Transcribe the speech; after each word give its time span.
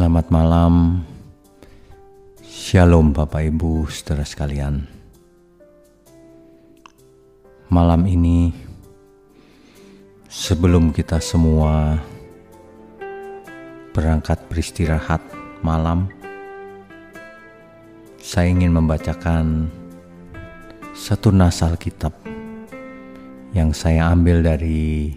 Selamat 0.00 0.32
malam, 0.32 1.04
Shalom 2.40 3.12
Bapak 3.12 3.52
Ibu, 3.52 3.84
saudara 3.92 4.24
sekalian. 4.24 4.88
Malam 7.68 8.08
ini, 8.08 8.48
sebelum 10.24 10.96
kita 10.96 11.20
semua 11.20 12.00
berangkat 13.92 14.40
beristirahat 14.48 15.20
malam, 15.60 16.08
saya 18.24 18.56
ingin 18.56 18.72
membacakan 18.72 19.68
satu 20.96 21.28
nasal 21.28 21.76
kitab 21.76 22.16
yang 23.52 23.76
saya 23.76 24.16
ambil 24.16 24.40
dari 24.40 25.12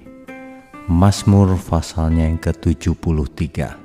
Mazmur 0.91 1.55
pasalnya 1.55 2.27
yang 2.27 2.35
ke-73. 2.35 3.82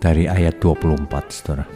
Dari 0.00 0.24
ayat 0.24 0.56
24 0.58 1.28
saudara. 1.28 1.68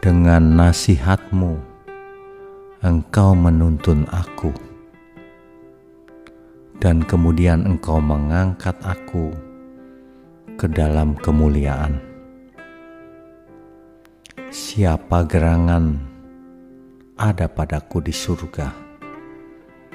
Dengan 0.00 0.60
nasihatmu 0.60 1.52
engkau 2.84 3.32
menuntun 3.36 4.04
aku 4.12 4.52
dan 6.80 7.04
kemudian 7.04 7.64
engkau 7.64 8.00
mengangkat 8.00 8.76
aku 8.84 9.32
ke 10.56 10.68
dalam 10.68 11.16
kemuliaan. 11.20 12.00
Siapa 14.52 15.24
gerangan 15.28 16.00
ada 17.20 17.48
padaku 17.48 18.04
di 18.04 18.12
surga 18.12 18.72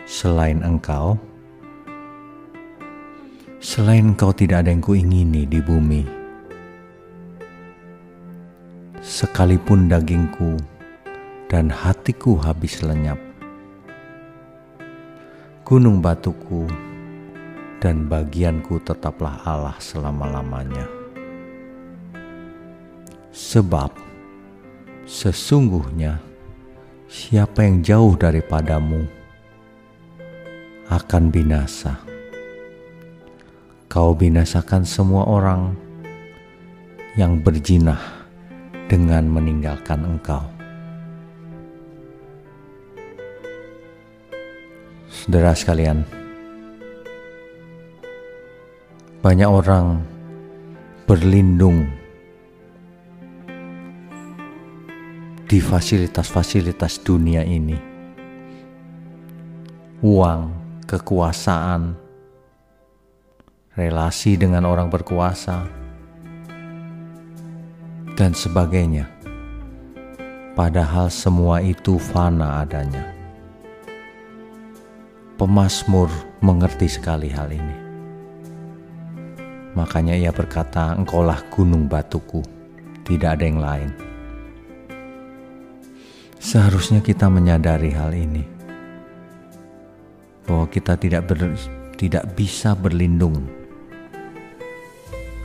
selain 0.06 0.62
engkau? 0.62 1.35
Selain 3.66 4.13
kau 4.13 4.30
tidak 4.30 4.62
ada 4.62 4.70
yang 4.70 4.77
kuingini 4.77 5.49
di 5.49 5.58
bumi. 5.58 6.05
Sekalipun 9.02 9.90
dagingku 9.90 10.54
dan 11.49 11.74
hatiku 11.74 12.38
habis 12.38 12.86
lenyap. 12.86 13.18
Gunung 15.66 15.98
batuku 15.98 16.70
dan 17.82 18.05
bagianku 18.05 18.86
tetaplah 18.86 19.41
Allah 19.41 19.74
selama-lamanya. 19.82 20.86
Sebab 23.34 23.98
sesungguhnya 25.10 26.21
siapa 27.10 27.66
yang 27.66 27.82
jauh 27.82 28.13
daripadamu 28.13 29.10
akan 30.86 31.34
binasa 31.34 32.15
kau 33.86 34.18
binasakan 34.18 34.82
semua 34.82 35.24
orang 35.30 35.78
yang 37.16 37.40
berjinah 37.40 38.00
dengan 38.92 39.30
meninggalkan 39.30 40.04
engkau. 40.04 40.44
Saudara 45.10 45.55
sekalian, 45.55 46.05
banyak 49.24 49.50
orang 49.50 50.04
berlindung 51.10 51.88
di 55.49 55.58
fasilitas-fasilitas 55.62 57.02
dunia 57.02 57.42
ini. 57.42 57.77
Uang, 60.05 60.52
kekuasaan, 60.86 62.05
relasi 63.76 64.40
dengan 64.40 64.63
orang 64.63 64.88
berkuasa, 64.88 65.68
dan 68.16 68.31
sebagainya. 68.31 69.12
Padahal 70.56 71.12
semua 71.12 71.59
itu 71.59 72.00
fana 72.00 72.64
adanya. 72.64 73.12
Pemasmur 75.35 76.08
mengerti 76.40 76.88
sekali 76.88 77.28
hal 77.28 77.52
ini. 77.52 77.75
Makanya 79.75 80.16
ia 80.16 80.31
berkata, 80.31 80.96
engkaulah 80.96 81.44
gunung 81.52 81.91
batuku, 81.91 82.40
tidak 83.03 83.35
ada 83.35 83.44
yang 83.44 83.59
lain. 83.59 83.91
Seharusnya 86.40 87.03
kita 87.03 87.28
menyadari 87.28 87.91
hal 87.91 88.16
ini. 88.16 88.47
Bahwa 90.47 90.72
kita 90.72 90.96
tidak 90.96 91.28
ber, 91.28 91.52
tidak 92.00 92.24
bisa 92.40 92.72
berlindung 92.72 93.65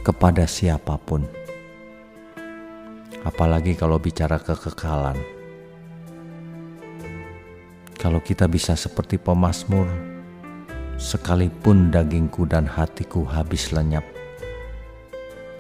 kepada 0.01 0.49
siapa 0.49 0.97
pun. 0.97 1.29
Apalagi 3.21 3.77
kalau 3.77 4.01
bicara 4.01 4.41
kekekalan. 4.41 5.21
Kalau 8.01 8.25
kita 8.25 8.49
bisa 8.49 8.73
seperti 8.73 9.21
pemazmur, 9.21 9.85
sekalipun 10.97 11.93
dagingku 11.93 12.49
dan 12.49 12.65
hatiku 12.65 13.29
habis 13.29 13.77
lenyap, 13.77 14.09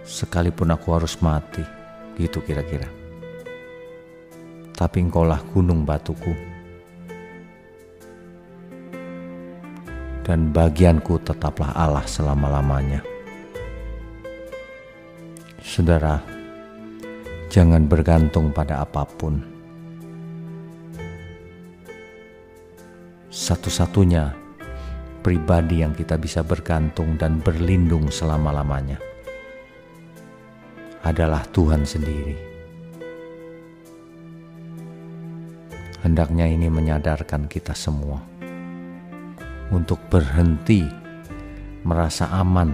sekalipun 0.08 0.72
aku 0.72 0.88
harus 0.96 1.20
mati, 1.20 1.60
gitu 2.16 2.40
kira-kira. 2.40 2.88
Tapi 4.72 5.04
engkaulah 5.04 5.44
gunung 5.52 5.84
batuku, 5.84 6.32
dan 10.24 10.48
bagianku 10.48 11.20
tetaplah 11.20 11.76
Allah 11.76 12.08
selama-lamanya. 12.08 13.09
Saudara, 15.80 16.20
jangan 17.48 17.88
bergantung 17.88 18.52
pada 18.52 18.84
apa 18.84 19.00
pun. 19.08 19.40
Satu-satunya 23.32 24.28
pribadi 25.24 25.80
yang 25.80 25.96
kita 25.96 26.20
bisa 26.20 26.44
bergantung 26.44 27.16
dan 27.16 27.40
berlindung 27.40 28.12
selama-lamanya 28.12 29.00
adalah 31.00 31.48
Tuhan 31.48 31.88
sendiri. 31.88 32.36
Hendaknya 36.04 36.44
ini 36.44 36.68
menyadarkan 36.68 37.48
kita 37.48 37.72
semua 37.72 38.20
untuk 39.72 39.96
berhenti 40.12 40.84
merasa 41.88 42.28
aman 42.36 42.68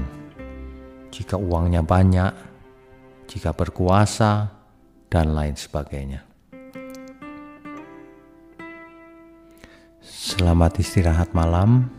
jika 1.15 1.39
uangnya 1.39 1.87
banyak 1.87 2.56
jika 3.37 3.53
berkuasa, 3.53 4.49
dan 5.13 5.37
lain 5.37 5.53
sebagainya. 5.53 6.25
Selamat 10.01 10.81
istirahat 10.81 11.37
malam. 11.37 11.93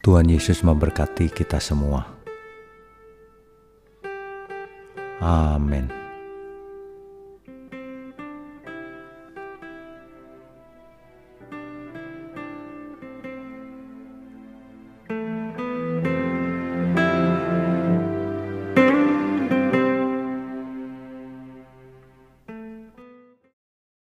Tuhan 0.00 0.30
Yesus 0.30 0.62
memberkati 0.62 1.28
kita 1.28 1.58
semua. 1.58 2.06
Amin. 5.20 5.99